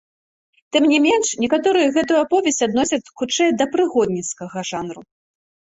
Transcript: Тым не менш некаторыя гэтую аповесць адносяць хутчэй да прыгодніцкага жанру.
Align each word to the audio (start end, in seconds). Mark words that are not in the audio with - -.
Тым 0.75 0.83
не 0.91 0.99
менш 1.03 1.27
некаторыя 1.43 1.93
гэтую 1.99 2.17
аповесць 2.25 2.65
адносяць 2.69 3.03
хутчэй 3.17 3.49
да 3.61 3.65
прыгодніцкага 3.79 4.69
жанру. 4.73 5.01